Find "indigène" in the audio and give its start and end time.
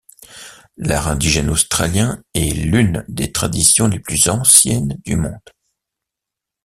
1.09-1.51